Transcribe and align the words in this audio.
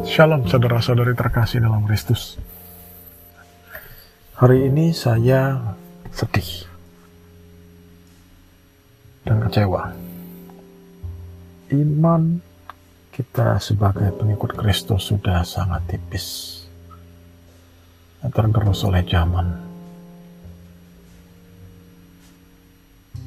Shalom 0.00 0.48
saudara-saudari 0.48 1.12
terkasih 1.12 1.60
dalam 1.60 1.84
Kristus. 1.84 2.40
Hari 4.40 4.72
ini 4.72 4.96
saya 4.96 5.60
sedih 6.08 6.64
dan 9.28 9.44
kecewa. 9.44 9.92
Iman 11.76 12.40
kita 13.12 13.60
sebagai 13.60 14.08
pengikut 14.16 14.56
Kristus 14.56 15.12
sudah 15.12 15.44
sangat 15.44 15.84
tipis. 15.84 16.64
Tergerus 18.24 18.88
oleh 18.88 19.04
zaman. 19.04 19.60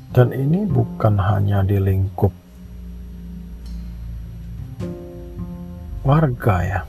Dan 0.09 0.33
ini 0.33 0.65
bukan 0.65 1.21
hanya 1.21 1.61
di 1.61 1.77
lingkup 1.77 2.44
warga 6.05 6.55
ya. 6.61 6.81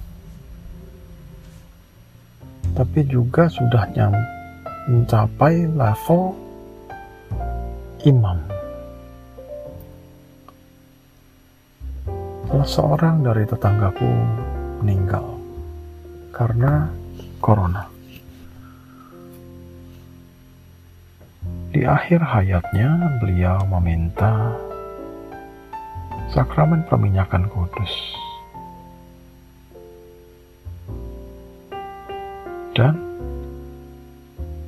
Tapi 2.76 3.00
juga 3.08 3.48
sudah 3.48 3.88
mencapai 4.84 5.64
level 5.72 6.36
imam. 8.04 8.38
Salah 12.46 12.68
seorang 12.68 13.16
dari 13.24 13.44
tetanggaku 13.48 14.10
meninggal 14.84 15.24
karena 16.36 16.92
corona. 17.40 17.88
Di 21.72 21.84
akhir 21.84 22.20
hayatnya 22.24 23.20
beliau 23.20 23.60
meminta 23.76 24.52
sakramen 26.32 26.84
perminyakan 26.88 27.44
kudus 27.52 28.15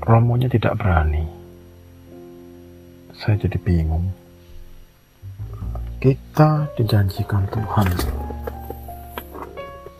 romonya 0.08 0.48
tidak 0.48 0.80
berani. 0.80 1.20
Saya 3.12 3.36
jadi 3.44 3.60
bingung. 3.60 4.08
Kita 6.00 6.72
dijanjikan 6.80 7.44
Tuhan 7.52 7.88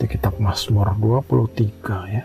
di 0.00 0.06
kitab 0.08 0.40
Mazmur 0.40 0.96
23 0.96 2.08
ya. 2.08 2.24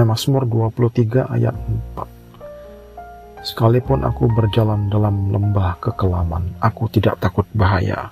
Nah, 0.00 0.04
Mazmur 0.08 0.48
23 0.48 1.28
ayat 1.28 1.52
4. 1.52 3.44
Sekalipun 3.44 4.00
aku 4.08 4.24
berjalan 4.32 4.88
dalam 4.88 5.28
lembah 5.28 5.76
kekelaman, 5.76 6.56
aku 6.56 6.88
tidak 6.88 7.20
takut 7.20 7.44
bahaya, 7.52 8.08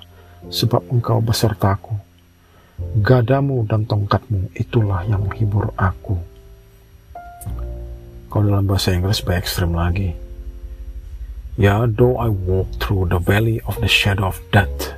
sebab 0.52 0.84
engkau 0.92 1.24
besertaku. 1.24 1.96
Gadamu 3.00 3.64
dan 3.64 3.88
tongkatmu 3.88 4.52
itulah 4.58 5.00
yang 5.08 5.24
menghibur 5.24 5.72
aku. 5.78 6.33
Kalau 8.34 8.50
dalam 8.50 8.66
bahasa 8.66 8.90
Inggris 8.90 9.22
lebih 9.22 9.46
ekstrim 9.46 9.78
lagi. 9.78 10.10
Ya, 11.54 11.86
though 11.86 12.18
I 12.18 12.34
walk 12.34 12.66
through 12.82 13.14
the 13.14 13.22
valley 13.22 13.62
of 13.62 13.78
the 13.78 13.86
shadow 13.86 14.26
of 14.26 14.42
death, 14.50 14.90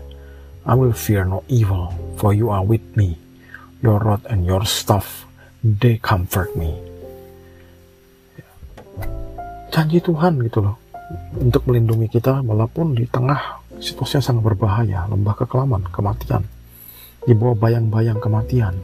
I 0.65 0.73
will 0.73 0.97
fear 0.97 1.29
no 1.29 1.45
evil, 1.45 1.93
for 2.17 2.33
you 2.33 2.49
are 2.49 2.65
with 2.65 2.81
me. 2.97 3.21
Your 3.85 4.01
rod 4.01 4.25
and 4.33 4.49
your 4.49 4.65
staff, 4.65 5.29
they 5.61 6.01
comfort 6.01 6.57
me. 6.57 6.81
Janji 9.69 10.01
Tuhan 10.01 10.41
gitu 10.41 10.65
loh, 10.65 10.81
untuk 11.37 11.69
melindungi 11.69 12.09
kita 12.09 12.41
walaupun 12.41 12.97
di 12.97 13.05
tengah 13.05 13.61
situasi 13.77 14.17
yang 14.17 14.25
sangat 14.33 14.49
berbahaya, 14.49 15.05
lembah 15.13 15.37
kekelaman, 15.45 15.85
kematian, 15.93 16.49
di 17.29 17.37
bawah 17.37 17.53
bayang-bayang 17.53 18.17
kematian 18.17 18.81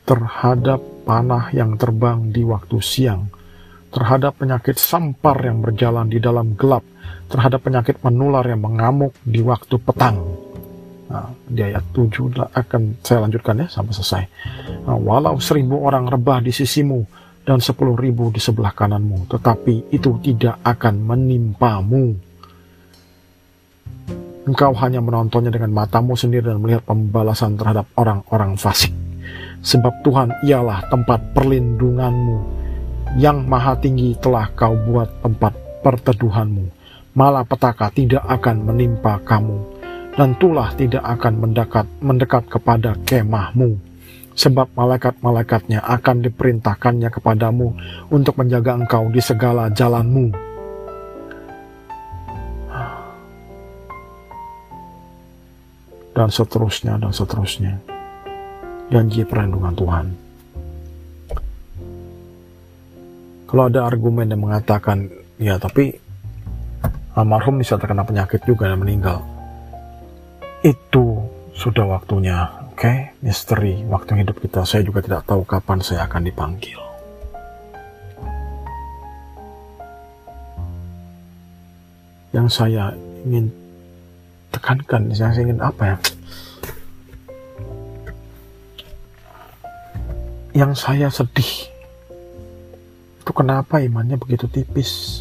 terhadap 0.05 0.81
panah 1.05 1.53
yang 1.53 1.77
terbang 1.77 2.31
di 2.33 2.45
waktu 2.45 2.79
siang, 2.81 3.29
terhadap 3.93 4.39
penyakit 4.41 4.77
sampar 4.81 5.39
yang 5.45 5.61
berjalan 5.61 6.09
di 6.09 6.19
dalam 6.19 6.57
gelap, 6.57 6.83
terhadap 7.29 7.63
penyakit 7.63 8.01
menular 8.03 8.45
yang 8.45 8.63
mengamuk 8.63 9.15
di 9.23 9.45
waktu 9.45 9.77
petang. 9.81 10.19
Nah, 11.05 11.31
di 11.45 11.61
ayat 11.61 11.85
7 11.93 12.33
akan 12.33 12.83
saya 13.05 13.29
lanjutkan 13.29 13.61
ya 13.61 13.67
sampai 13.69 13.93
selesai. 13.93 14.25
Nah, 14.89 14.97
walau 14.97 15.37
seribu 15.37 15.85
orang 15.85 16.09
rebah 16.09 16.41
di 16.41 16.51
sisimu 16.51 17.05
dan 17.45 17.61
sepuluh 17.61 17.93
ribu 17.93 18.33
di 18.33 18.41
sebelah 18.41 18.73
kananmu, 18.73 19.29
tetapi 19.29 19.93
itu 19.93 20.17
tidak 20.25 20.65
akan 20.65 21.05
menimpamu 21.05 22.24
Engkau 24.45 24.77
hanya 24.77 25.01
menontonnya 25.01 25.49
dengan 25.49 25.73
matamu 25.73 26.13
sendiri 26.13 26.53
dan 26.53 26.61
melihat 26.61 26.85
pembalasan 26.85 27.57
terhadap 27.57 27.89
orang-orang 27.97 28.61
fasik. 28.61 28.93
Sebab 29.65 30.05
Tuhan 30.05 30.37
ialah 30.45 30.85
tempat 30.93 31.33
perlindunganmu. 31.33 32.37
Yang 33.17 33.39
maha 33.49 33.73
tinggi 33.81 34.13
telah 34.21 34.53
kau 34.53 34.77
buat 34.77 35.09
tempat 35.25 35.57
perteduhanmu. 35.81 36.69
Malapetaka 37.17 37.89
tidak 37.97 38.21
akan 38.29 38.69
menimpa 38.69 39.17
kamu. 39.25 39.57
Dan 40.13 40.37
tulah 40.37 40.77
tidak 40.77 41.01
akan 41.01 41.41
mendekat, 41.41 41.87
mendekat 42.05 42.45
kepada 42.45 43.01
kemahmu. 43.09 43.81
Sebab 44.37 44.77
malaikat-malaikatnya 44.77 45.81
akan 45.81 46.21
diperintahkannya 46.21 47.09
kepadamu 47.09 47.73
untuk 48.13 48.37
menjaga 48.37 48.77
engkau 48.77 49.09
di 49.09 49.25
segala 49.25 49.73
jalanmu 49.73 50.44
dan 56.15 56.31
seterusnya 56.31 56.97
dan 56.97 57.11
seterusnya. 57.11 57.75
Janji 58.89 59.27
perlindungan 59.27 59.75
Tuhan. 59.75 60.07
Kalau 63.51 63.71
ada 63.71 63.87
argumen 63.87 64.31
yang 64.31 64.43
mengatakan, 64.43 65.11
ya 65.39 65.59
tapi 65.59 65.95
almarhum 67.15 67.59
bisa 67.59 67.79
terkena 67.79 68.07
penyakit 68.07 68.43
juga 68.47 68.71
dan 68.71 68.79
meninggal. 68.83 69.23
Itu 70.63 71.23
sudah 71.55 71.87
waktunya, 71.87 72.51
oke? 72.73 72.79
Okay? 72.79 72.97
Misteri 73.23 73.83
waktu 73.87 74.27
hidup 74.27 74.39
kita. 74.43 74.67
Saya 74.67 74.83
juga 74.83 75.03
tidak 75.03 75.27
tahu 75.27 75.47
kapan 75.47 75.79
saya 75.83 76.07
akan 76.07 76.23
dipanggil. 76.27 76.81
Yang 82.35 82.49
saya 82.51 82.91
ingin 83.23 83.64
tekankan 84.65 85.13
saya 85.13 85.45
ingin 85.45 85.61
apa 85.61 85.93
ya? 85.93 85.97
Yang 90.57 90.73
saya 90.81 91.13
sedih 91.13 91.69
itu 93.21 93.31
kenapa 93.37 93.85
imannya 93.85 94.17
begitu 94.17 94.49
tipis? 94.49 95.21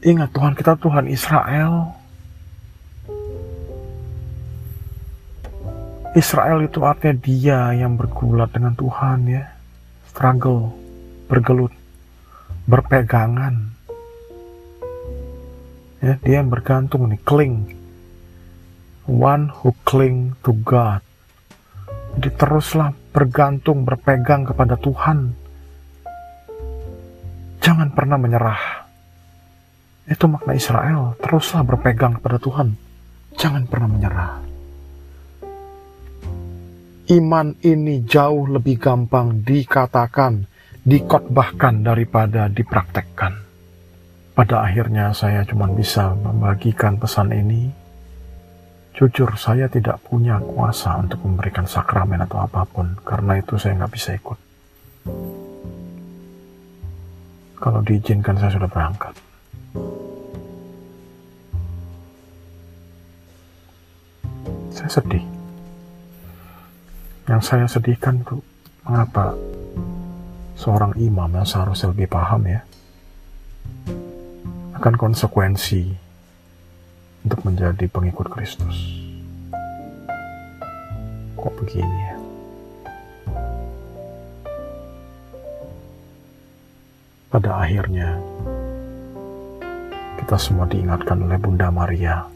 Ingat 0.00 0.32
Tuhan 0.32 0.56
kita 0.56 0.80
Tuhan 0.80 1.04
Israel. 1.12 1.92
Israel 6.16 6.64
itu 6.64 6.80
artinya 6.80 7.20
dia 7.20 7.60
yang 7.76 8.00
bergulat 8.00 8.48
dengan 8.48 8.72
Tuhan 8.72 9.28
ya. 9.28 9.44
Struggle 10.08 10.72
bergelut 11.28 11.83
berpegangan. 12.64 13.76
Ya, 16.04 16.20
dia 16.20 16.36
yang 16.44 16.52
bergantung 16.52 17.08
nih, 17.08 17.20
cling. 17.24 17.72
One 19.04 19.52
who 19.52 19.76
cling 19.84 20.36
to 20.44 20.56
God. 20.64 21.00
Jadi 22.16 22.30
teruslah 22.40 22.92
bergantung, 23.12 23.84
berpegang 23.84 24.48
kepada 24.48 24.80
Tuhan. 24.80 25.36
Jangan 27.60 27.88
pernah 27.92 28.20
menyerah. 28.20 28.84
Itu 30.04 30.28
makna 30.28 30.52
Israel. 30.52 31.16
Teruslah 31.20 31.64
berpegang 31.64 32.20
kepada 32.20 32.36
Tuhan. 32.36 32.76
Jangan 33.40 33.64
pernah 33.64 33.88
menyerah. 33.88 34.32
Iman 37.12 37.56
ini 37.60 38.04
jauh 38.08 38.48
lebih 38.48 38.80
gampang 38.80 39.44
dikatakan 39.44 40.53
dikotbahkan 40.84 41.80
daripada 41.80 42.52
dipraktekkan. 42.52 43.40
Pada 44.36 44.68
akhirnya 44.68 45.16
saya 45.16 45.40
cuma 45.48 45.64
bisa 45.72 46.12
membagikan 46.12 47.00
pesan 47.00 47.32
ini. 47.32 47.72
Jujur, 48.94 49.34
saya 49.34 49.66
tidak 49.66 49.98
punya 50.06 50.38
kuasa 50.38 50.94
untuk 51.00 51.18
memberikan 51.26 51.66
sakramen 51.66 52.22
atau 52.22 52.44
apa 52.44 52.62
pun. 52.68 52.94
Karena 53.02 53.40
itu 53.40 53.58
saya 53.58 53.74
nggak 53.80 53.92
bisa 53.94 54.14
ikut. 54.14 54.38
Kalau 57.58 57.80
diizinkan 57.82 58.36
saya 58.38 58.52
sudah 58.54 58.70
berangkat. 58.70 59.14
Saya 64.74 64.90
sedih. 65.00 65.24
Yang 67.24 67.42
saya 67.42 67.66
sedihkan 67.66 68.20
itu 68.20 68.36
mengapa 68.84 69.32
seorang 70.54 70.94
imam 70.98 71.30
yang 71.30 71.46
seharusnya 71.46 71.90
lebih 71.90 72.10
paham 72.10 72.46
ya 72.46 72.62
akan 74.74 74.94
konsekuensi 74.98 75.96
untuk 77.24 77.40
menjadi 77.46 77.88
pengikut 77.88 78.28
Kristus. 78.28 78.76
Kok 81.40 81.52
begini 81.56 81.98
ya? 82.04 82.16
Pada 87.32 87.64
akhirnya, 87.66 88.14
kita 90.22 90.36
semua 90.38 90.70
diingatkan 90.70 91.18
oleh 91.18 91.40
Bunda 91.40 91.72
Maria 91.72 92.28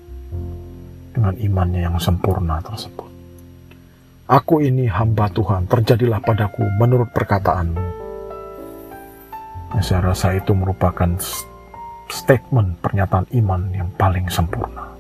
dengan 1.15 1.35
imannya 1.39 1.87
yang 1.87 1.97
sempurna 2.03 2.59
tersebut. 2.65 3.07
Aku 4.29 4.61
ini 4.61 4.91
hamba 4.91 5.31
Tuhan, 5.31 5.71
terjadilah 5.71 6.21
padaku 6.25 6.67
menurut 6.81 7.13
perkataanmu. 7.15 7.88
Saya 9.77 10.01
rasa 10.01 10.33
itu 10.33 10.57
merupakan 10.57 11.13
statement 12.09 12.81
pernyataan 12.81 13.29
iman 13.37 13.69
yang 13.69 13.93
paling 14.01 14.25
sempurna. 14.33 14.97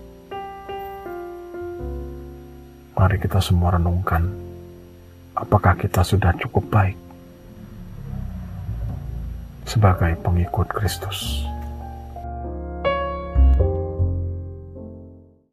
Mari 2.92 3.16
kita 3.16 3.40
semua 3.40 3.80
renungkan, 3.80 4.28
apakah 5.32 5.72
kita 5.72 6.04
sudah 6.04 6.36
cukup 6.36 6.68
baik 6.68 6.98
sebagai 9.64 10.20
pengikut 10.20 10.68
Kristus. 10.68 11.48